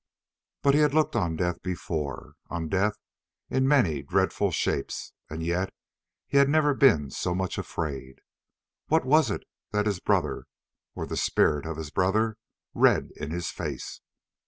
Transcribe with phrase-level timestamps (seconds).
[0.63, 2.97] But he had looked on death before, on death
[3.51, 5.71] in many dreadful shapes, and yet
[6.25, 8.19] he had never been so much afraid.
[8.87, 10.47] What was it that his brother,
[10.95, 12.37] or the spirit of his brother,
[12.73, 14.01] read in his face?